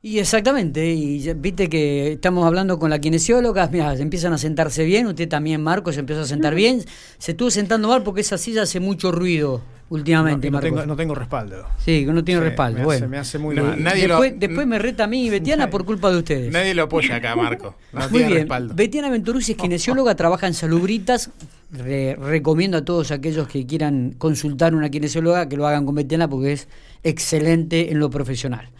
Y 0.00 0.20
exactamente, 0.20 0.92
y 0.94 1.18
ya 1.18 1.34
viste 1.34 1.68
que 1.68 2.12
estamos 2.12 2.46
hablando 2.46 2.78
con 2.78 2.88
la 2.88 3.00
kinesióloga, 3.00 3.68
mira, 3.72 3.92
empiezan 3.94 4.32
a 4.32 4.38
sentarse 4.38 4.84
bien, 4.84 5.08
usted 5.08 5.28
también, 5.28 5.60
Marco, 5.60 5.92
se 5.92 5.98
empieza 5.98 6.22
a 6.22 6.24
sentar 6.24 6.54
bien, 6.54 6.84
se 7.18 7.32
estuvo 7.32 7.50
sentando 7.50 7.88
mal 7.88 8.04
porque 8.04 8.20
esa 8.20 8.38
silla 8.38 8.62
hace 8.62 8.78
mucho 8.78 9.10
ruido 9.10 9.60
últimamente, 9.90 10.50
no, 10.50 10.52
Marcos. 10.52 10.70
tengo, 10.70 10.86
no 10.86 10.94
tengo 10.94 11.16
respaldo. 11.16 11.66
Sí, 11.84 12.06
que 12.06 12.12
no 12.12 12.22
tiene 12.22 12.40
Sí, 12.42 12.44
respaldo, 12.46 12.74
me 12.76 12.80
hace- 12.82 12.84
bueno. 12.86 13.08
me 13.08 13.18
hace 13.18 13.38
muy 13.38 13.56
mal. 13.56 13.82
Nadie 13.82 14.06
después, 14.06 14.32
lo- 14.34 14.38
después 14.38 14.66
me 14.68 14.78
reta 14.78 15.02
a 15.02 15.06
mí 15.08 15.26
y 15.26 15.30
Betiana 15.30 15.68
por 15.68 15.84
culpa 15.84 16.12
de 16.12 16.18
ustedes. 16.18 16.52
Nadie 16.52 16.74
lo 16.74 16.84
apoya 16.84 17.16
acá, 17.16 17.34
Marco. 17.34 17.74
No 17.92 18.00
Muy 18.02 18.08
tiene 18.10 18.26
bien, 18.26 18.38
respaldo. 18.42 18.74
Betiana 18.76 19.10
Venturuzzi 19.10 19.52
es 19.52 19.58
kinesióloga, 19.58 20.14
trabaja 20.14 20.46
en 20.46 20.54
Salubritas. 20.54 21.30
Re- 21.72 22.14
recomiendo 22.14 22.78
a 22.78 22.84
todos 22.84 23.10
aquellos 23.10 23.48
que 23.48 23.66
quieran 23.66 24.14
consultar 24.16 24.76
una 24.76 24.90
kinesióloga 24.90 25.48
que 25.48 25.56
lo 25.56 25.66
hagan 25.66 25.84
con 25.86 25.96
Betiana 25.96 26.28
porque 26.28 26.52
es 26.52 26.68
excelente 27.02 27.90
en 27.90 27.98
lo 27.98 28.10
profesional. 28.10 28.70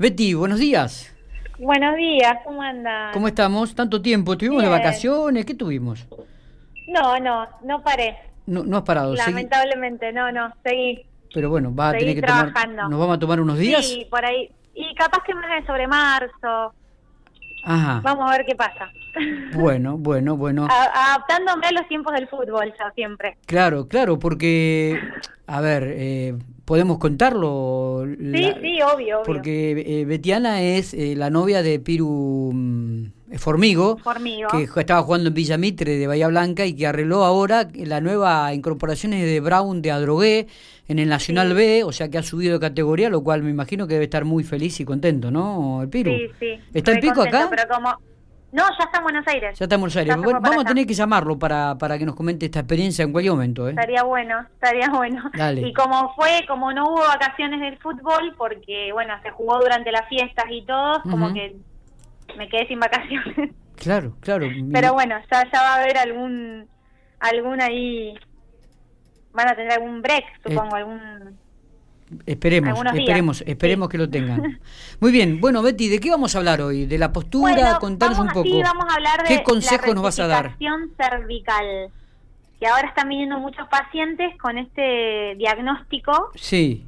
Betty, 0.00 0.32
buenos 0.32 0.58
días. 0.58 1.14
Buenos 1.58 1.94
días, 1.94 2.38
¿cómo 2.42 2.62
andan? 2.62 3.12
¿Cómo 3.12 3.28
estamos? 3.28 3.74
¿Tanto 3.74 4.00
tiempo? 4.00 4.32
¿Estuvimos 4.32 4.62
de 4.62 4.68
vacaciones? 4.70 5.44
¿Qué 5.44 5.52
tuvimos? 5.54 6.06
No, 6.88 7.18
no, 7.20 7.46
no 7.64 7.82
paré. 7.82 8.16
No, 8.46 8.64
no 8.64 8.78
has 8.78 8.82
parado, 8.84 9.14
seguí- 9.14 9.26
Lamentablemente, 9.28 10.10
no, 10.10 10.32
no, 10.32 10.50
seguí. 10.64 11.04
pero 11.34 11.50
bueno, 11.50 11.70
vas 11.70 11.88
a 11.88 11.98
seguí 11.98 12.06
tener 12.06 12.14
que 12.22 12.26
tomar. 12.26 12.52
trabajando. 12.52 12.88
¿Nos 12.88 12.98
vamos 12.98 13.16
a 13.16 13.20
tomar 13.20 13.40
unos 13.42 13.58
días? 13.58 13.86
Sí, 13.86 14.06
por 14.08 14.24
ahí. 14.24 14.50
Y 14.74 14.94
capaz 14.94 15.22
que 15.26 15.34
más 15.34 15.66
sobre 15.66 15.86
marzo. 15.86 16.72
Ajá. 17.62 18.00
Vamos 18.02 18.30
a 18.30 18.36
ver 18.36 18.46
qué 18.46 18.54
pasa. 18.54 18.90
Bueno, 19.52 19.96
bueno, 19.98 20.36
bueno. 20.36 20.66
A- 20.70 21.12
adaptándome 21.12 21.66
a 21.66 21.72
los 21.72 21.88
tiempos 21.88 22.12
del 22.14 22.28
fútbol, 22.28 22.68
yo 22.68 22.84
siempre. 22.94 23.36
Claro, 23.46 23.88
claro, 23.88 24.18
porque, 24.18 24.98
a 25.46 25.60
ver, 25.60 25.84
eh, 25.88 26.34
¿podemos 26.64 26.98
contarlo? 26.98 28.04
Sí, 28.06 28.16
La- 28.42 28.54
sí, 28.60 28.78
obvio, 28.82 29.18
obvio. 29.20 29.22
Porque 29.24 29.84
eh, 30.00 30.04
Betiana 30.04 30.62
es 30.62 30.94
eh, 30.94 31.14
la 31.16 31.30
novia 31.30 31.62
de 31.62 31.78
Piru 31.80 32.52
mm, 32.54 33.12
Formigo, 33.38 33.98
Formigo. 33.98 34.48
que 34.50 34.80
estaba 34.80 35.02
jugando 35.02 35.28
en 35.28 35.34
Villa 35.34 35.56
Mitre 35.56 35.96
de 35.96 36.06
Bahía 36.06 36.28
Blanca 36.28 36.66
y 36.66 36.74
que 36.74 36.86
arregló 36.86 37.24
ahora 37.24 37.68
la 37.74 38.00
nueva 38.00 38.52
incorporación 38.52 39.12
es 39.12 39.24
de 39.24 39.40
Brown 39.40 39.82
de 39.82 39.90
Adrogué 39.92 40.46
en 40.88 40.98
el 40.98 41.08
Nacional 41.08 41.54
B, 41.54 41.84
o 41.84 41.92
sea 41.92 42.10
que 42.10 42.18
ha 42.18 42.22
subido 42.22 42.54
de 42.54 42.60
categoría, 42.60 43.08
lo 43.08 43.22
cual 43.22 43.42
me 43.42 43.50
imagino 43.50 43.86
que 43.86 43.94
debe 43.94 44.04
estar 44.06 44.24
muy 44.24 44.42
feliz 44.42 44.80
y 44.80 44.84
contento, 44.84 45.30
¿no? 45.30 45.82
El 45.82 45.88
Piru. 45.88 46.10
Sí, 46.10 46.30
sí. 46.40 46.60
¿Está 46.74 46.90
el 46.90 47.00
Pico 47.00 47.14
contento, 47.14 47.38
acá? 47.38 47.50
Pero 47.50 47.68
como... 47.72 48.10
No, 48.52 48.64
ya 48.76 48.84
está 48.84 48.98
en 48.98 49.04
Buenos 49.04 49.28
Aires. 49.28 49.56
Ya 49.56 49.64
está 49.64 49.76
en 49.76 49.80
Buenos 49.80 49.96
Aires. 49.96 50.16
Bueno, 50.16 50.40
vamos 50.40 50.64
a 50.64 50.68
tener 50.68 50.84
que 50.84 50.94
llamarlo 50.94 51.38
para, 51.38 51.78
para 51.78 51.96
que 51.96 52.04
nos 52.04 52.16
comente 52.16 52.46
esta 52.46 52.58
experiencia 52.58 53.04
en 53.04 53.12
cualquier 53.12 53.34
momento, 53.34 53.68
¿eh? 53.68 53.70
Estaría 53.70 54.02
bueno, 54.02 54.40
estaría 54.40 54.88
bueno. 54.90 55.30
Dale. 55.32 55.68
Y 55.68 55.72
como 55.72 56.12
fue, 56.16 56.44
como 56.48 56.72
no 56.72 56.86
hubo 56.86 56.98
vacaciones 56.98 57.60
del 57.60 57.78
fútbol, 57.78 58.34
porque 58.36 58.90
bueno, 58.92 59.14
se 59.22 59.30
jugó 59.30 59.60
durante 59.60 59.92
las 59.92 60.08
fiestas 60.08 60.46
y 60.50 60.62
todo, 60.62 61.00
como 61.02 61.32
que 61.32 61.54
me 62.36 62.48
quedé 62.48 62.66
sin 62.68 62.80
vacaciones. 62.80 63.50
Claro, 63.80 64.14
claro. 64.20 64.46
Pero 64.74 64.92
bueno, 64.92 65.16
ya, 65.32 65.42
ya 65.50 65.58
va 65.62 65.74
a 65.76 65.76
haber 65.82 65.96
algún, 65.96 66.68
algún 67.18 67.62
ahí, 67.62 68.12
van 69.32 69.48
a 69.48 69.54
tener 69.56 69.72
algún 69.72 70.02
break, 70.02 70.22
supongo, 70.46 70.76
algún... 70.76 71.38
Esperemos, 72.26 72.78
esperemos, 72.94 73.42
esperemos 73.46 73.88
Sí. 73.88 73.92
que 73.92 73.96
lo 73.98 74.10
tengan. 74.10 74.60
Muy 75.00 75.10
bien, 75.12 75.40
bueno 75.40 75.62
Betty, 75.62 75.88
¿de 75.88 75.98
qué 75.98 76.10
vamos 76.10 76.34
a 76.34 76.38
hablar 76.40 76.60
hoy? 76.60 76.84
¿De 76.84 76.98
la 76.98 77.10
postura? 77.10 77.54
Bueno, 77.54 77.78
Contanos 77.78 78.18
un 78.18 78.28
poco. 78.28 78.50
vamos 78.62 78.84
a 78.90 78.96
hablar 78.96 79.22
de 79.26 79.28
¿Qué 79.36 79.42
consejo 79.42 79.86
la 79.86 79.94
nos 79.94 80.02
vas 80.02 80.20
a 80.20 80.26
dar? 80.26 80.56
cervical. 80.98 81.90
Que 82.60 82.66
ahora 82.66 82.86
están 82.88 83.08
viniendo 83.08 83.38
muchos 83.38 83.66
pacientes 83.68 84.36
con 84.38 84.58
este 84.58 85.36
diagnóstico, 85.38 86.32
Sí. 86.34 86.84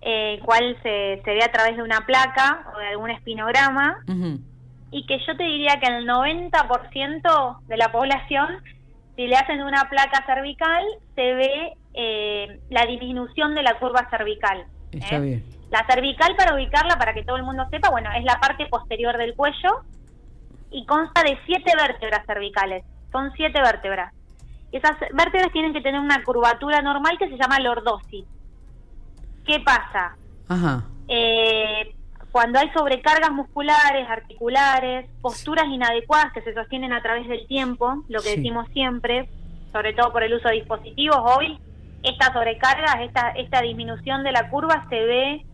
eh, 0.00 0.40
cual 0.42 0.74
se, 0.82 1.20
se 1.22 1.30
ve 1.34 1.42
a 1.44 1.52
través 1.52 1.76
de 1.76 1.82
una 1.82 2.06
placa 2.06 2.64
o 2.74 2.78
de 2.78 2.86
algún 2.86 3.10
espinograma, 3.10 4.02
y 4.90 5.06
que 5.06 5.18
yo 5.26 5.36
te 5.36 5.44
diría 5.44 5.78
que 5.80 5.86
el 5.86 6.06
90% 6.06 7.58
de 7.66 7.76
la 7.76 7.92
población, 7.92 8.48
si 9.16 9.26
le 9.26 9.36
hacen 9.36 9.62
una 9.62 9.88
placa 9.88 10.24
cervical, 10.26 10.84
se 11.14 11.34
ve 11.34 11.72
eh, 11.94 12.60
la 12.70 12.86
disminución 12.86 13.54
de 13.54 13.62
la 13.62 13.78
curva 13.78 14.08
cervical. 14.10 14.64
Está 14.92 15.16
¿eh? 15.16 15.20
bien. 15.20 15.44
La 15.70 15.86
cervical, 15.86 16.34
para 16.36 16.54
ubicarla, 16.54 16.96
para 16.96 17.14
que 17.14 17.22
todo 17.22 17.36
el 17.36 17.44
mundo 17.44 17.64
sepa, 17.70 17.90
bueno, 17.90 18.10
es 18.16 18.24
la 18.24 18.40
parte 18.40 18.66
posterior 18.66 19.16
del 19.16 19.34
cuello 19.34 19.82
y 20.72 20.84
consta 20.86 21.22
de 21.22 21.38
siete 21.46 21.72
vértebras 21.76 22.26
cervicales. 22.26 22.84
Son 23.12 23.30
siete 23.36 23.60
vértebras. 23.60 24.12
Y 24.72 24.76
esas 24.76 24.98
vértebras 25.12 25.52
tienen 25.52 25.72
que 25.72 25.80
tener 25.80 26.00
una 26.00 26.22
curvatura 26.24 26.82
normal 26.82 27.16
que 27.18 27.28
se 27.28 27.36
llama 27.36 27.60
lordosis. 27.60 28.24
¿Qué 29.46 29.60
pasa? 29.60 30.16
Ajá. 30.48 30.84
Eh, 31.08 31.94
cuando 32.32 32.58
hay 32.58 32.70
sobrecargas 32.70 33.30
musculares, 33.32 34.08
articulares, 34.08 35.08
posturas 35.20 35.66
inadecuadas 35.68 36.32
que 36.32 36.42
se 36.42 36.54
sostienen 36.54 36.92
a 36.92 37.02
través 37.02 37.26
del 37.28 37.46
tiempo, 37.46 38.04
lo 38.08 38.20
que 38.20 38.30
Sí. 38.30 38.36
decimos 38.36 38.66
siempre, 38.72 39.28
sobre 39.72 39.92
todo 39.94 40.12
por 40.12 40.22
el 40.22 40.34
uso 40.34 40.48
de 40.48 40.54
dispositivos, 40.56 41.18
hoy 41.36 41.58
esta 42.02 42.32
sobrecarga, 42.32 43.02
esta, 43.02 43.30
esta 43.30 43.60
disminución 43.62 44.22
de 44.24 44.32
la 44.32 44.48
curva 44.48 44.86
se 44.88 45.00
ve 45.04 45.44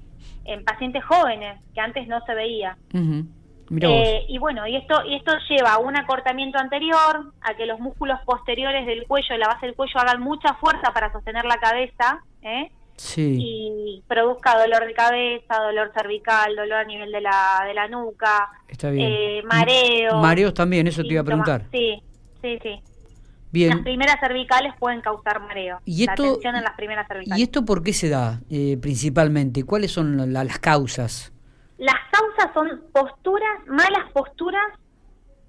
en 0.44 0.64
pacientes 0.64 1.04
jóvenes, 1.04 1.60
que 1.74 1.80
antes 1.80 2.06
no 2.08 2.20
se 2.24 2.34
veía. 2.34 2.76
Eh, 2.94 3.24
vos. 3.68 4.24
y 4.28 4.38
bueno, 4.38 4.66
y 4.68 4.76
esto, 4.76 5.04
y 5.06 5.16
esto 5.16 5.32
lleva 5.48 5.74
a 5.74 5.78
un 5.78 5.96
acortamiento 5.96 6.58
anterior, 6.58 7.32
a 7.40 7.54
que 7.54 7.66
los 7.66 7.80
músculos 7.80 8.20
posteriores 8.24 8.86
del 8.86 9.06
cuello, 9.08 9.36
la 9.38 9.48
base 9.48 9.66
del 9.66 9.74
cuello, 9.74 9.98
hagan 9.98 10.20
mucha 10.20 10.54
fuerza 10.54 10.92
para 10.92 11.10
sostener 11.12 11.44
la 11.44 11.56
cabeza, 11.56 12.20
¿eh? 12.42 12.70
Sí. 12.96 13.36
y 13.40 13.75
produzca 14.06 14.58
dolor 14.58 14.86
de 14.86 14.92
cabeza, 14.94 15.58
dolor 15.62 15.92
cervical, 15.94 16.54
dolor 16.56 16.78
a 16.78 16.84
nivel 16.84 17.10
de 17.12 17.20
la, 17.20 17.62
de 17.66 17.74
la 17.74 17.88
nuca, 17.88 18.48
Está 18.68 18.90
bien. 18.90 19.06
eh, 19.12 19.42
mareo. 19.44 20.18
Mareos 20.20 20.54
también, 20.54 20.86
eso 20.86 21.02
te 21.02 21.08
iba 21.12 21.20
a 21.22 21.24
preguntar. 21.24 21.64
Sí, 21.72 22.02
sí, 22.42 22.58
sí. 22.62 22.80
Las 22.80 23.52
Bien. 23.52 23.84
primeras 23.84 24.16
cervicales 24.20 24.74
pueden 24.78 25.00
causar 25.00 25.40
mareo. 25.40 25.78
¿Y 25.86 26.02
esto, 26.06 26.22
la 26.24 26.32
tensión 26.32 26.56
en 26.56 26.64
las 26.64 26.74
primeras 26.76 27.06
cervicales. 27.08 27.38
¿Y 27.38 27.42
esto 27.42 27.64
por 27.64 27.82
qué 27.82 27.92
se 27.94 28.08
da 28.10 28.40
eh, 28.50 28.76
principalmente? 28.82 29.64
¿Cuáles 29.64 29.92
son 29.92 30.32
la- 30.32 30.44
las 30.44 30.58
causas? 30.58 31.32
Las 31.78 31.94
causas 32.10 32.52
son 32.52 32.82
posturas, 32.92 33.48
malas 33.66 34.10
posturas 34.12 34.62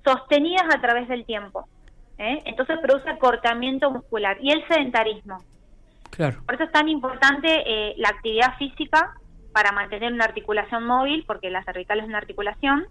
sostenidas 0.05 0.63
a 0.73 0.79
través 0.79 1.07
del 1.09 1.25
tiempo. 1.25 1.67
¿eh? 2.17 2.41
Entonces 2.45 2.77
produce 2.81 3.09
acortamiento 3.09 3.91
muscular 3.91 4.37
y 4.41 4.51
el 4.51 4.65
sedentarismo. 4.67 5.43
Por 6.45 6.55
eso 6.55 6.63
es 6.63 6.71
tan 6.71 6.89
importante 6.89 7.47
eh, 7.47 7.93
la 7.97 8.09
actividad 8.09 8.57
física 8.57 9.13
para 9.53 9.71
mantener 9.71 10.13
una 10.13 10.25
articulación 10.25 10.85
móvil, 10.85 11.23
porque 11.25 11.49
la 11.49 11.63
cervical 11.63 11.99
es 11.99 12.05
una 12.05 12.19
articulación, 12.19 12.87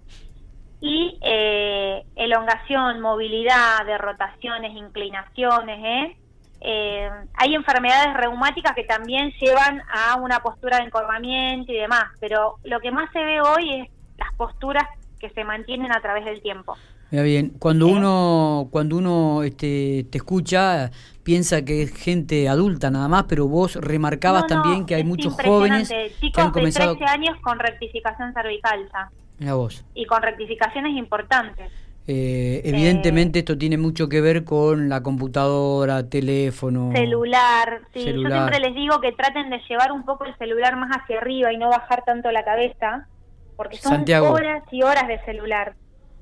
y 0.81 1.19
eh, 1.23 2.05
elongación, 2.17 3.01
movilidad, 3.01 3.85
de 3.87 3.99
rotaciones, 3.99 4.73
inclinaciones. 4.77 5.79
¿eh? 5.85 6.17
Eh, 6.61 7.11
hay 7.35 7.55
enfermedades 7.55 8.15
reumáticas 8.15 8.75
que 8.75 8.85
también 8.85 9.31
llevan 9.41 9.83
a 9.91 10.17
una 10.17 10.41
postura 10.41 10.79
de 10.79 10.85
encorvamiento 10.85 11.73
y 11.73 11.77
demás, 11.77 12.05
pero 12.21 12.57
lo 12.65 12.81
que 12.81 12.91
más 12.91 13.11
se 13.13 13.23
ve 13.23 13.41
hoy 13.41 13.81
es 13.81 13.91
las 14.19 14.33
posturas 14.35 14.85
que 15.19 15.31
se 15.31 15.45
mantienen 15.45 15.93
a 15.93 16.01
través 16.01 16.25
del 16.25 16.43
tiempo. 16.43 16.77
Mira 17.11 17.23
bien, 17.23 17.53
cuando 17.59 17.89
¿Eh? 17.89 17.93
uno 17.93 18.69
cuando 18.71 18.97
uno 18.97 19.43
este, 19.45 20.07
te 20.11 20.19
escucha 20.19 20.91
piensa 21.23 21.65
que 21.65 21.83
es 21.83 21.93
gente 21.95 22.49
adulta 22.49 22.91
nada 22.91 23.09
más, 23.09 23.25
pero 23.29 23.47
vos 23.49 23.77
remarcabas 23.77 24.45
No, 24.49 24.57
no, 24.57 24.63
también 24.63 24.87
que 24.87 24.95
hay 24.97 25.05
muchos 25.05 25.35
jóvenes 25.35 25.83
impresionante. 25.91 26.15
que 26.15 26.21
Chicos 26.27 26.45
han 26.45 26.51
comenzado. 26.53 26.91
de 26.95 26.97
13 26.99 27.13
años 27.13 27.37
con 27.43 27.59
rectificación 27.59 28.33
cervical 28.33 28.89
ya. 28.93 29.11
Mira 29.39 29.55
vos. 29.55 29.85
y 29.95 30.05
con 30.07 30.23
rectificaciones 30.23 30.97
importantes. 30.97 31.71
Eh, 32.09 32.63
evidentemente 32.65 33.41
esto 33.41 33.59
tiene 33.59 33.77
mucho 33.79 34.09
que 34.09 34.21
ver 34.21 34.45
con 34.45 34.89
la 34.89 35.03
computadora, 35.03 36.09
teléfono. 36.09 36.93
Celular, 36.93 37.81
sí. 37.93 38.03
Celular. 38.05 38.31
Yo 38.31 38.37
siempre 38.49 38.61
les 38.69 38.75
digo 38.77 39.01
que 39.01 39.11
traten 39.13 39.51
de 39.51 39.59
llevar 39.69 39.91
un 39.91 40.05
poco 40.05 40.25
el 40.25 40.37
celular 40.39 40.77
más 40.77 40.91
hacia 40.97 41.19
arriba 41.19 41.53
y 41.53 41.57
no 41.59 41.69
bajar 41.69 42.05
tanto 42.07 42.31
la 42.31 42.45
cabeza, 42.45 43.09
porque 43.57 43.77
son 43.79 43.93
Santiago. 43.93 44.31
horas 44.31 44.63
y 44.71 44.83
horas 44.83 45.09
de 45.09 45.19
celular. 45.25 45.75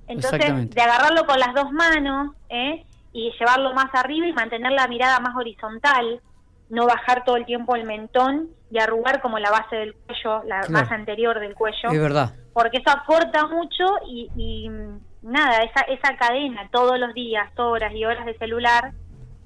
Entonces, 0.07 0.71
de 0.71 0.83
agarrarlo 0.83 1.27
con 1.27 1.39
las 1.39 1.55
dos 1.55 1.73
manos 1.73 2.35
¿eh? 2.49 2.85
y 3.13 3.33
llevarlo 3.39 3.73
más 3.75 3.95
arriba 3.95 4.27
y 4.27 4.33
mantener 4.33 4.73
la 4.73 4.87
mirada 4.89 5.21
más 5.21 5.35
horizontal, 5.37 6.21
no 6.69 6.87
bajar 6.87 7.25
todo 7.25 7.37
el 7.37 7.45
tiempo 7.47 7.77
el 7.77 7.85
mentón 7.85 8.49
y 8.71 8.79
arrugar 8.79 9.21
como 9.21 9.39
la 9.39 9.51
base 9.51 9.77
del 9.77 9.95
cuello, 9.95 10.43
la 10.45 10.61
Claro. 10.61 10.73
más 10.73 10.91
anterior 10.93 11.39
del 11.41 11.55
cuello. 11.55 11.91
Es 11.91 12.01
verdad. 12.01 12.35
porque 12.53 12.79
eso 12.79 12.91
acorta 12.91 13.47
mucho 13.47 13.85
y, 14.09 14.31
y, 14.37 14.69
nada, 15.23 15.59
esa, 15.63 15.81
esa 15.83 16.17
cadena 16.17 16.69
todos 16.71 16.99
los 16.99 17.13
días, 17.15 17.51
horas 17.59 17.93
y 17.95 18.05
horas 18.05 18.27
de 18.27 18.37
celular, 18.39 18.93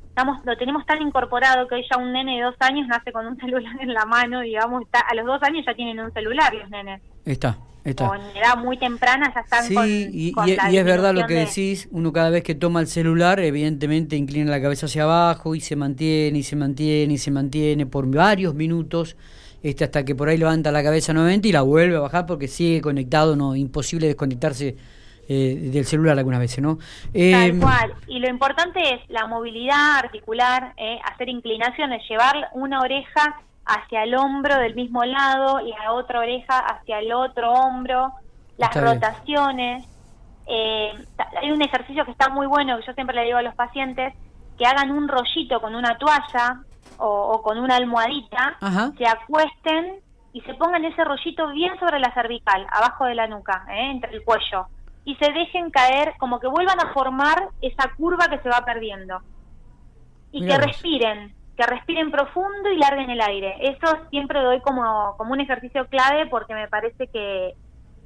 estamos 0.09 0.45
lo 0.45 0.57
tenemos 0.57 0.85
tan 0.87 1.01
incorporado 1.03 1.69
que 1.69 1.77
hoy 1.77 1.85
ya 1.91 1.97
un 1.99 2.13
nene 2.13 2.37
de 2.37 2.43
dos 2.43 2.55
años 2.61 2.87
nace 2.89 3.13
con 3.13 3.27
un 3.27 3.37
celular 3.41 3.77
en 3.81 3.95
la 3.95 4.05
mano, 4.05 4.41
digamos, 4.41 4.83
está, 4.83 5.01
a 5.01 5.15
los 5.15 5.27
dos 5.27 5.43
años 5.43 5.65
ya 5.67 5.75
tienen 5.75 6.01
un 6.01 6.13
celular 6.13 6.53
los 6.55 6.69
nenes, 6.71 7.01
Está, 7.25 7.59
está. 7.85 8.09
o 8.11 8.15
en 8.15 8.23
edad 8.37 8.57
muy 8.57 8.77
temprana 8.79 9.33
ya 9.35 9.41
están 9.41 9.65
Sí, 9.65 9.75
con, 9.75 9.87
y, 9.89 10.33
con 10.33 10.49
y- 10.49 10.57
la 10.57 10.71
y 10.73 10.77
es 10.79 10.85
verdad 10.85 11.15
lo 11.15 11.27
que 11.27 11.35
de- 11.35 11.41
decís, 11.47 11.89
uno 11.93 12.13
cada 12.13 12.31
vez 12.31 12.43
que 12.43 12.55
toma 12.55 12.81
el 12.81 12.87
celular, 12.87 13.39
evidentemente 13.41 14.17
inclina 14.17 14.51
la 14.51 14.61
cabeza 14.63 14.87
hacia 14.87 15.05
abajo 15.05 15.55
y 15.55 15.61
se 15.61 15.77
mantiene 15.77 16.39
y 16.39 16.43
se 16.43 16.57
mantiene 16.57 17.15
y 17.15 17.19
se 17.19 17.31
mantiene 17.31 17.87
por 17.87 18.07
varios 18.11 18.55
minutos 18.55 19.17
este, 19.63 19.83
hasta 19.85 20.05
que 20.05 20.15
por 20.15 20.29
ahí 20.29 20.39
levanta 20.39 20.71
la 20.71 20.83
cabeza 20.85 21.13
nuevamente 21.13 21.49
y 21.49 21.53
la 21.53 21.63
vuelve 21.63 21.97
a 21.97 22.01
bajar 22.01 22.27
porque 22.27 22.47
sigue 22.49 22.81
conectado, 22.81 23.35
no 23.37 23.57
imposible 23.57 24.07
desconectarse 24.07 24.77
eh, 25.29 25.57
del 25.73 25.85
celular 25.85 26.19
algunas 26.19 26.41
veces, 26.41 26.61
¿no? 26.63 26.77
Tal 26.79 26.87
Eh, 27.15 27.59
cual. 27.61 27.95
Y 28.07 28.19
lo 28.19 28.29
importante 28.29 28.81
es 28.95 29.01
la 29.11 29.27
movilidad 29.27 29.99
articular, 29.99 30.73
eh, 30.77 30.99
hacer 31.05 31.29
inclinaciones, 31.29 32.03
llevar 32.09 32.49
una 32.55 32.81
oreja 32.81 33.41
hacia 33.67 34.05
el 34.05 34.15
hombro 34.15 34.57
del 34.59 34.75
mismo 34.75 35.05
lado, 35.05 35.61
la 35.61 35.93
otra 35.93 36.21
oreja 36.21 36.59
hacia 36.59 37.01
el 37.01 37.13
otro 37.13 37.53
hombro, 37.53 38.13
las 38.57 38.75
Está 38.75 38.81
rotaciones. 38.95 39.87
Eh, 40.47 40.91
hay 41.43 41.51
un 41.51 41.61
ejercicio 41.61 42.05
que 42.07 42.11
está 42.13 42.31
muy 42.31 42.47
bueno, 42.47 42.79
que 42.79 42.87
yo 42.87 42.93
siempre 42.95 43.15
le 43.15 43.25
digo 43.25 43.37
a 43.37 43.43
los 43.43 43.55
pacientes, 43.55 44.15
que 44.57 44.65
hagan 44.67 44.91
un 44.91 45.07
rollito 45.07 45.61
con 45.61 45.75
una 45.75 45.99
toalla 45.99 46.63
o, 46.97 47.07
o 47.07 47.43
con 47.43 47.59
una 47.59 47.77
almohadita, 47.77 48.57
Ajá. 48.61 48.93
se 48.97 49.07
acuesten 49.07 49.97
y 50.33 50.41
se 50.41 50.55
pongan 50.55 50.85
ese 50.87 51.05
rollito 51.05 51.49
bien 51.51 51.79
sobre 51.79 52.01
la 52.01 52.13
cervical, 52.15 52.67
abajo 52.73 53.05
de 53.05 53.15
la 53.15 53.27
nuca, 53.27 53.67
¿eh? 53.71 53.91
entre 53.91 54.15
el 54.15 54.25
cuello, 54.25 54.67
y 55.09 55.15
se 55.15 55.33
dejen 55.33 55.71
caer, 55.71 56.13
como 56.19 56.39
que 56.39 56.49
vuelvan 56.49 56.79
a 56.81 56.93
formar 56.93 57.49
esa 57.63 57.91
curva 57.97 58.29
que 58.29 58.41
se 58.41 58.51
va 58.51 58.63
perdiendo. 58.67 59.23
Y 60.33 60.43
Mirá 60.43 60.59
que 60.59 60.67
respiren, 60.67 61.35
que 61.57 61.63
respiren 61.63 62.11
profundo 62.11 62.71
y 62.71 62.77
larguen 62.77 63.09
el 63.09 63.23
aire. 63.23 63.57
Eso 63.59 63.87
siempre 64.11 64.43
doy 64.43 64.61
como, 64.61 65.15
como 65.17 65.33
un 65.33 65.41
ejercicio 65.41 65.87
clave 65.87 66.27
porque 66.27 66.53
me 66.53 66.69
parece 66.69 67.07
que, 67.07 67.55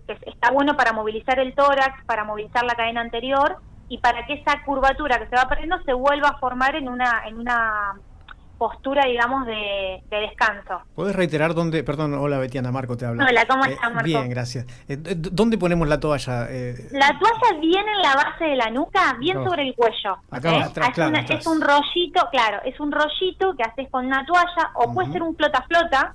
que 0.06 0.16
está 0.30 0.52
bueno 0.52 0.76
para 0.76 0.92
movilizar 0.92 1.40
el 1.40 1.56
tórax, 1.56 2.04
para 2.04 2.22
movilizar 2.22 2.62
la 2.62 2.76
cadena 2.76 3.00
anterior 3.00 3.56
y 3.88 3.98
para 3.98 4.24
que 4.24 4.34
esa 4.34 4.62
curvatura 4.62 5.18
que 5.18 5.26
se 5.26 5.34
va 5.34 5.48
perdiendo 5.48 5.82
se 5.82 5.94
vuelva 5.94 6.28
a 6.28 6.38
formar 6.38 6.76
en 6.76 6.88
una, 6.88 7.24
en 7.26 7.36
una 7.36 7.94
postura, 8.66 9.04
digamos, 9.06 9.44
de, 9.44 10.00
de 10.08 10.16
descanso. 10.20 10.82
¿Puedes 10.94 11.16
reiterar 11.16 11.52
dónde, 11.52 11.82
perdón, 11.82 12.14
hola 12.14 12.38
Betiana, 12.38 12.70
Marco 12.70 12.96
te 12.96 13.04
habla. 13.04 13.26
Hola, 13.28 13.44
¿cómo 13.48 13.64
Eh, 13.64 13.72
estás, 13.72 13.90
Marco? 13.92 14.04
Bien, 14.04 14.28
gracias. 14.30 14.66
Eh, 14.88 14.96
¿Dónde 15.16 15.58
ponemos 15.58 15.88
la 15.88 15.98
toalla? 15.98 16.46
Eh, 16.48 16.76
La 16.92 17.08
toalla 17.18 17.60
viene 17.60 17.90
en 17.90 18.02
la 18.02 18.14
base 18.14 18.44
de 18.44 18.54
la 18.54 18.70
nuca, 18.70 19.16
bien 19.18 19.42
sobre 19.42 19.66
el 19.66 19.74
cuello. 19.74 20.16
Acá 20.30 20.52
¿eh? 20.54 20.62
atrás, 20.62 20.88
es, 20.90 20.94
claro, 20.94 21.10
una- 21.10 21.20
atrás. 21.22 21.40
es 21.40 21.46
un 21.48 21.60
rollito, 21.60 22.28
claro, 22.30 22.60
es 22.64 22.78
un 22.78 22.92
rollito 22.92 23.56
que 23.56 23.64
haces 23.64 23.88
con 23.90 24.06
una 24.06 24.24
toalla, 24.24 24.70
o 24.74 24.94
puede 24.94 25.10
ser 25.10 25.24
un 25.24 25.34
flota-flota, 25.34 26.14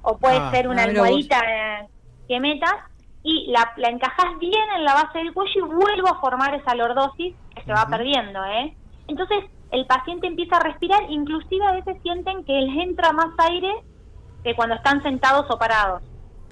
o 0.00 0.16
puede 0.16 0.38
Ah. 0.38 0.50
ser 0.50 0.68
una 0.68 0.82
Ah, 0.82 0.86
almohadita 0.86 1.40
eh, 1.46 1.88
que 2.26 2.40
metas, 2.40 2.74
y 3.22 3.50
la, 3.52 3.70
la 3.76 3.88
encajás 3.90 4.38
bien 4.40 4.64
en 4.76 4.84
la 4.84 4.94
base 4.94 5.18
del 5.18 5.34
cuello 5.34 5.52
y 5.56 5.60
vuelvo 5.60 6.08
a 6.08 6.20
formar 6.20 6.54
esa 6.54 6.74
lordosis 6.74 7.34
que 7.54 7.62
se 7.64 7.70
va 7.70 7.86
perdiendo. 7.86 8.42
¿eh? 8.46 8.74
Entonces, 9.08 9.44
el 9.72 9.86
paciente 9.86 10.26
empieza 10.26 10.56
a 10.56 10.60
respirar, 10.60 11.00
inclusive 11.10 11.64
a 11.66 11.72
veces 11.72 11.96
sienten 12.02 12.44
que 12.44 12.52
les 12.52 12.76
entra 12.88 13.12
más 13.12 13.28
aire 13.38 13.72
que 14.44 14.54
cuando 14.54 14.74
están 14.76 15.02
sentados 15.02 15.46
o 15.50 15.58
parados 15.58 16.02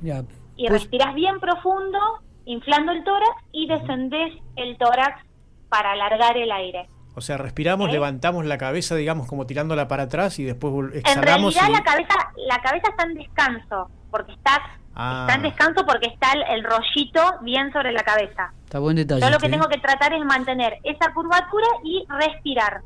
ya, 0.00 0.22
y 0.56 0.66
pues- 0.68 0.82
respirás 0.82 1.14
bien 1.14 1.38
profundo, 1.40 1.98
inflando 2.46 2.92
el 2.92 3.04
tórax 3.04 3.30
y 3.52 3.66
descendés 3.68 4.32
el 4.56 4.76
tórax 4.78 5.22
para 5.68 5.92
alargar 5.92 6.36
el 6.36 6.50
aire. 6.50 6.88
o 7.14 7.20
sea, 7.20 7.36
respiramos, 7.36 7.88
¿Eh? 7.90 7.92
levantamos 7.92 8.44
la 8.46 8.56
cabeza, 8.56 8.94
digamos, 8.94 9.26
como 9.28 9.44
tirándola 9.44 9.88
para 9.88 10.04
atrás 10.04 10.38
y 10.38 10.44
después 10.44 10.72
vol- 10.72 10.92
En 10.92 10.98
exhalamos. 11.00 11.54
realidad 11.54 11.68
y- 11.68 11.72
la 11.72 11.82
cabeza 11.84 12.14
la 12.48 12.58
cabeza 12.62 12.88
está 12.90 13.04
en 13.04 13.14
descanso, 13.14 13.90
porque 14.10 14.32
está, 14.32 14.62
Ah. 14.94 15.26
está 15.26 15.34
en 15.36 15.42
descanso 15.42 15.84
porque 15.86 16.06
está 16.06 16.32
el, 16.32 16.42
el 16.58 16.64
rollito 16.64 17.20
bien 17.42 17.72
sobre 17.72 17.92
la 17.92 18.02
cabeza. 18.02 18.52
está 18.64 18.78
buen 18.78 18.96
detalle. 18.96 19.20
Yo 19.20 19.26
lo 19.28 19.38
que 19.38 19.46
este, 19.46 19.50
tengo 19.58 19.66
¿eh? 19.68 19.74
que 19.74 19.80
tratar 19.80 20.12
es 20.14 20.24
mantener 20.24 20.78
esa 20.84 21.12
curvatura 21.12 21.66
y 21.84 22.06
respirar. 22.08 22.80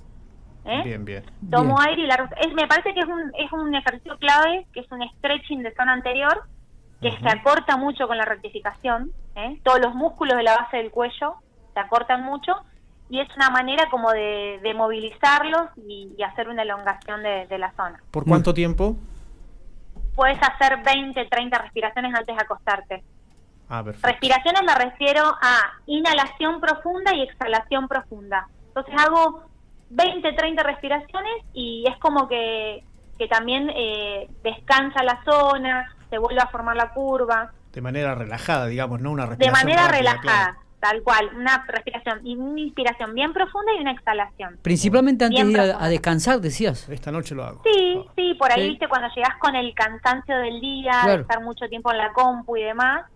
¿Eh? 0.65 0.83
Bien, 0.85 1.05
bien. 1.05 1.25
Tomo 1.51 1.77
Bien. 1.77 1.89
aire 1.89 2.03
y 2.03 2.07
la 2.07 2.31
es, 2.41 2.53
me 2.55 2.67
parece 2.67 2.95
que 2.95 3.01
es 3.01 3.07
un, 3.07 3.33
es 3.39 3.53
un 3.53 3.75
ejercicio 3.75 4.17
clave, 4.19 4.67
que 4.73 4.81
es 4.81 4.91
un 4.91 5.03
stretching 5.17 5.63
de 5.63 5.75
zona 5.75 5.93
anterior, 5.93 6.43
que 7.01 7.11
se 7.13 7.29
acorta 7.29 7.77
mucho 7.77 8.07
con 8.07 8.17
la 8.17 8.25
rectificación. 8.25 9.13
¿eh? 9.37 9.59
Todos 9.63 9.81
los 9.81 9.95
músculos 9.95 10.37
de 10.37 10.43
la 10.43 10.57
base 10.57 10.79
del 10.79 10.91
cuello 10.91 11.35
se 11.73 11.81
acortan 11.81 12.23
mucho 12.25 12.55
y 13.11 13.21
es 13.21 13.29
una 13.37 13.51
manera 13.51 13.89
como 13.91 14.11
de, 14.13 14.61
de 14.63 14.75
movilizarlos 14.75 15.69
y, 15.77 16.15
y 16.17 16.23
hacer 16.23 16.49
una 16.49 16.63
elongación 16.63 17.23
de, 17.23 17.47
de 17.47 17.59
la 17.59 17.73
zona. 17.73 18.03
¿Por 18.11 18.25
cuánto 18.25 18.55
tiempo? 18.55 18.97
Puedes 20.15 20.39
hacer 20.41 20.83
20, 20.83 21.27
30 21.27 21.59
respiraciones 21.59 22.15
antes 22.15 22.35
de 22.35 22.43
acostarte. 22.43 23.05
Ah. 23.69 23.83
Respiraciones 23.83 24.63
me 24.63 24.75
refiero 24.75 25.23
a 25.41 25.59
inhalación 25.87 26.61
profunda 26.61 27.15
y 27.15 27.23
exhalación 27.23 27.89
profunda. 27.89 28.47
Entonces 28.69 28.95
hago 28.99 29.45
20, 29.95 30.33
30 30.33 30.63
respiraciones 30.63 31.33
y 31.53 31.85
es 31.89 31.97
como 31.99 32.29
que, 32.29 32.83
que 33.19 33.29
también 33.29 33.71
eh, 33.75 34.29
descansa 34.43 35.03
la 35.05 35.23
zona, 35.25 35.95
se 36.11 36.19
vuelve 36.19 36.41
a 36.41 36.49
formar 36.49 36.77
la 36.77 36.93
curva, 36.93 37.53
De 37.73 37.81
manera 37.81 38.15
relajada, 38.15 38.67
digamos, 38.67 39.01
no 39.01 39.11
una 39.13 39.25
de 39.25 39.31
respiración 39.31 39.67
manera 39.67 39.83
rápida, 39.89 39.99
relajada, 39.99 40.45
claro. 40.53 40.59
tal 40.81 41.03
cual, 41.03 41.31
una 41.37 41.65
respiración, 41.69 42.21
y 42.27 42.37
una 42.37 42.61
inspiración 42.61 43.15
bien 43.15 43.33
profunda 43.33 43.73
y 43.77 43.81
una 43.81 43.93
exhalación. 43.93 44.59
Principalmente 44.63 45.25
antes 45.25 45.45
Bien 45.45 45.53
de 45.57 45.69
ir 45.69 45.75
a, 45.79 45.89
descansar, 45.89 46.41
decías. 46.41 46.89
Esta 46.89 47.11
noche 47.13 47.35
lo 47.35 47.45
hago. 47.45 47.63
Sí, 47.65 48.05
Ah. 48.07 48.13
sí, 48.17 48.35
por 48.35 48.53
ahí, 48.53 48.63
Sí. 48.63 48.69
viste, 48.71 48.89
cuando 48.89 49.09
llegas 49.15 49.37
con 49.39 49.55
el 49.57 49.73
cansancio 49.75 50.37
del 50.39 50.61
día, 50.61 50.91
Claro. 51.03 51.17
de 51.17 51.23
estar 51.23 51.41
mucho 51.43 51.69
tiempo 51.69 51.91
en 51.93 51.99
la 51.99 52.13
compu 52.13 52.57
y 52.57 52.63
demás, 52.63 53.07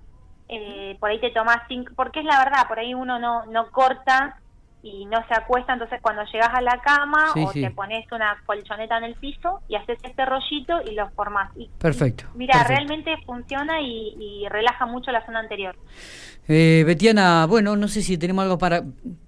eh, 0.48 0.96
por 0.98 1.10
ahí 1.10 1.20
te 1.20 1.30
tomas 1.30 1.58
cinco, 1.68 1.92
porque 1.94 2.20
es 2.20 2.24
la 2.24 2.38
verdad, 2.38 2.66
por 2.68 2.78
ahí 2.78 2.94
uno 2.94 3.18
no, 3.18 3.44
no 3.46 3.70
corta 3.70 4.38
y 4.82 5.04
no 5.06 5.18
se 5.26 5.34
acuesta, 5.34 5.72
entonces 5.72 6.00
cuando 6.00 6.22
llegas 6.32 6.50
a 6.52 6.60
la 6.60 6.80
cama 6.82 7.30
Sí, 7.34 7.42
o 7.44 7.52
sí. 7.52 7.60
te 7.62 7.70
pones 7.70 8.04
una 8.12 8.36
colchoneta 8.46 8.98
en 8.98 9.04
el 9.04 9.14
piso 9.14 9.60
y 9.68 9.74
haces 9.74 9.98
este 10.02 10.24
rollito 10.24 10.74
y 10.88 10.94
lo 10.94 11.08
formás. 11.10 11.50
Y, 11.56 11.68
Perfecto. 11.78 12.24
mira, 12.34 12.52
perfecto. 12.54 12.74
realmente 12.76 13.16
funciona 13.26 13.80
y, 13.80 14.14
y 14.18 14.48
relaja 14.48 14.86
mucho 14.86 15.10
la 15.10 15.24
zona 15.26 15.40
anterior. 15.40 15.76
Eh, 16.50 16.84
Betiana, 16.86 17.46
bueno, 17.46 17.76
no 17.76 17.88
sé 17.88 18.00
si 18.02 18.16
tenemos 18.16 18.42
algo 18.44 18.56
para, 18.56 18.82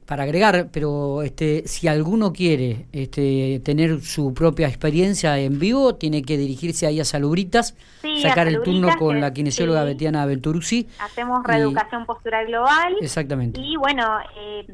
para 0.07 0.23
agregar, 0.23 0.69
pero 0.73 1.21
este, 1.23 1.67
si 1.69 1.87
alguno 1.87 2.33
quiere 2.33 2.87
este, 2.93 3.61
tener 3.63 4.01
su 4.01 4.33
propia 4.33 4.69
experiencia 4.69 5.37
en 5.39 5.59
vivo, 5.59 5.97
tiene 5.97 6.23
que 6.23 6.39
dirigirse 6.39 6.87
ahí 6.87 6.99
a 6.99 7.05
Salubritas, 7.05 7.77
Sí, 8.01 8.23
sacar 8.23 8.47
a 8.47 8.51
el 8.51 8.63
turno 8.63 8.89
con 8.99 9.17
que- 9.17 9.21
la 9.21 9.33
kinesióloga 9.35 9.83
sí. 9.83 9.89
Betiana 9.89 10.25
Venturuzzi. 10.25 10.89
Hacemos 10.99 11.43
Y- 11.45 11.49
reeducación 11.49 12.07
postural 12.07 12.47
global. 12.47 12.97
Exactamente. 13.03 13.61
Y 13.61 13.77
bueno, 13.77 14.19
eh, 14.39 14.67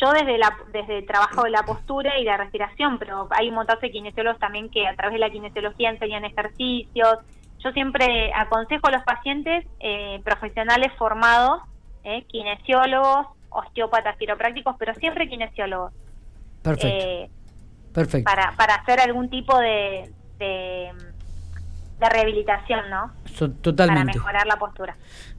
yo 0.00 0.12
desde 0.12 0.38
la 0.38 0.56
desde 0.72 0.98
el 0.98 1.06
trabajo 1.06 1.42
de 1.42 1.50
la 1.50 1.62
postura 1.64 2.18
y 2.18 2.24
la 2.24 2.36
respiración, 2.36 2.98
pero 2.98 3.26
hay 3.30 3.48
un 3.48 3.54
montón 3.56 3.78
de 3.80 3.90
kinesiólogos 3.90 4.38
también 4.38 4.68
que 4.70 4.86
a 4.86 4.94
través 4.94 5.14
de 5.14 5.18
la 5.18 5.30
kinesiología 5.30 5.90
enseñan 5.90 6.24
ejercicios. 6.24 7.18
Yo 7.64 7.72
siempre 7.72 8.32
aconsejo 8.34 8.86
a 8.86 8.92
los 8.92 9.02
pacientes 9.02 9.66
eh, 9.80 10.20
profesionales 10.24 10.92
formados, 10.96 11.60
eh, 12.04 12.22
kinesiólogos, 12.28 13.26
osteópatas, 13.50 14.16
quiroprácticos, 14.16 14.76
pero 14.78 14.94
siempre 14.94 15.28
kinesiólogos, 15.28 15.92
Perfecto. 16.62 16.86
eh, 17.04 17.30
perfecto. 17.92 18.30
para, 18.30 18.52
para 18.56 18.74
hacer 18.76 19.00
algún 19.00 19.28
tipo 19.28 19.58
de, 19.58 20.12
de, 20.38 20.92
de 21.98 22.08
rehabilitación, 22.08 22.88
¿no? 22.90 23.10
So- 23.34 23.48
Para 23.50 23.62
totalmente. 23.62 24.12
mejorar 24.18 24.46
la 24.46 24.56
postura. 24.56 24.96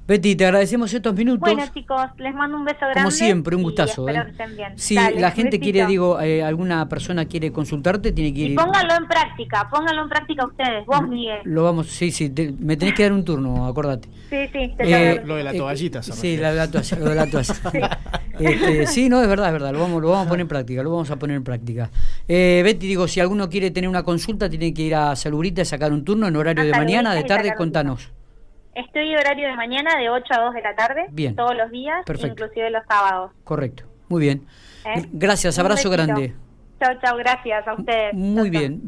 Betty, 0.10 0.36
te 0.36 0.44
agradecemos 0.46 0.92
estos 0.92 1.14
minutos. 1.14 1.40
Bueno, 1.54 1.64
chicos, 1.72 2.02
les 2.18 2.34
mando 2.34 2.58
un 2.58 2.66
beso 2.66 2.80
grande. 2.80 2.96
Como 3.02 3.12
siempre, 3.12 3.56
un 3.56 3.62
y 3.62 3.64
gustazo. 3.66 4.10
espero 4.10 4.24
¿eh? 4.24 4.26
que 4.26 4.32
estén 4.32 4.58
bien. 4.58 4.74
Si 4.76 4.96
Dale, 4.96 5.20
la 5.22 5.30
gente 5.30 5.58
besito. 5.60 5.64
quiere, 5.64 5.86
digo, 5.86 6.20
eh, 6.20 6.42
alguna 6.44 6.90
persona 6.90 7.26
quiere 7.26 7.52
consultarte, 7.52 8.12
tiene 8.12 8.34
que 8.34 8.40
Y 8.40 8.44
ir. 8.46 8.56
pónganlo 8.56 8.96
en 8.96 9.08
práctica, 9.08 9.70
pónganlo 9.70 10.02
en 10.02 10.10
práctica 10.10 10.48
ustedes, 10.48 10.84
vos, 10.88 11.08
Miguel. 11.08 11.42
Lo 11.44 11.64
vamos, 11.64 11.88
sí, 11.90 12.10
sí, 12.12 12.32
te- 12.32 12.52
me 12.58 12.76
tenés 12.76 12.96
que 12.96 13.04
dar 13.04 13.14
un 13.14 13.24
turno, 13.24 13.68
acordate. 13.68 14.10
Sí, 14.32 14.38
sí, 14.52 14.74
te 14.78 15.12
Eh, 15.14 15.22
Lo 15.24 15.36
de 15.36 15.44
la 15.44 15.54
toallita, 15.54 16.02
se 16.02 16.12
Sí, 16.14 16.38
la, 16.38 16.54
la 16.54 16.72
toalla, 16.72 16.98
lo 16.98 17.06
de 17.10 17.16
la 17.16 17.28
toalla. 17.28 18.00
Este, 18.40 18.88
sí, 18.88 19.10
no, 19.10 19.22
es 19.22 19.28
verdad, 19.28 19.48
es 19.48 19.54
verdad, 19.54 19.74
lo 19.74 19.80
vamos, 19.80 20.02
lo 20.02 20.10
vamos 20.12 20.26
a 20.26 20.30
poner 20.30 20.42
en 20.44 20.48
práctica, 20.48 20.82
lo 20.82 20.90
vamos 20.92 21.12
a 21.12 21.18
poner 21.18 21.36
en 21.36 21.44
práctica. 21.44 21.90
Eh, 22.28 22.62
Betty, 22.64 22.88
digo, 22.88 23.06
si 23.08 23.20
alguno 23.20 23.48
quiere 23.50 23.70
tener 23.70 23.88
una 23.90 24.02
consulta, 24.02 24.50
tiene 24.50 24.74
que 24.74 24.82
ir 24.84 24.96
a 24.96 25.16
Salubrita 25.16 25.62
y 25.62 25.66
sacar 25.66 25.92
un 25.92 26.04
turno 26.06 26.26
en 26.28 26.36
horario 26.38 26.64
A 26.64 26.66
de 26.68 26.72
mañana, 26.72 27.14
de 27.14 27.20
y 27.20 27.24
tarde, 27.26 27.54
contanos. 27.56 28.10
Estoy 28.86 29.14
horario 29.16 29.48
de 29.48 29.56
mañana 29.56 29.98
de 30.00 30.10
8 30.10 30.26
a 30.34 30.42
2 30.46 30.54
de 30.54 30.62
la 30.62 30.76
tarde, 30.76 31.06
Bien. 31.12 31.36
todos 31.36 31.56
los 31.56 31.70
días, 31.72 31.98
Perfecto. 32.06 32.34
inclusive 32.34 32.70
los 32.70 32.84
sábados. 32.88 33.32
Correcto, 33.44 33.84
muy 34.08 34.22
bien. 34.22 34.46
¿eh? 34.86 35.06
Gracias, 35.12 35.60
abrazo 35.60 35.90
grande. 35.90 36.34
Chau, 36.82 36.94
chau, 37.04 37.18
gracias 37.18 37.68
a 37.68 37.74
ustedes. 37.74 38.14
Muy 38.14 38.36
Chau, 38.36 38.44
chau. 38.46 38.52
bien. 38.52 38.78